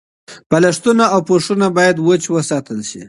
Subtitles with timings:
[0.49, 2.99] بالښتونه او پوښونه باید وچ وساتل شي.